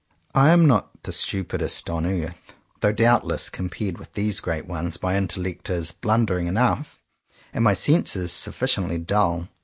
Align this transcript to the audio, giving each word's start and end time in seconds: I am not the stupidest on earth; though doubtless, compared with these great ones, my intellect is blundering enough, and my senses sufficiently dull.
I 0.33 0.49
am 0.49 0.65
not 0.65 1.03
the 1.03 1.11
stupidest 1.11 1.87
on 1.87 2.07
earth; 2.07 2.55
though 2.79 2.91
doubtless, 2.91 3.51
compared 3.51 3.99
with 3.99 4.13
these 4.13 4.39
great 4.39 4.65
ones, 4.65 4.99
my 4.99 5.15
intellect 5.15 5.69
is 5.69 5.91
blundering 5.91 6.47
enough, 6.47 6.99
and 7.53 7.63
my 7.63 7.75
senses 7.75 8.31
sufficiently 8.31 8.97
dull. 8.97 9.47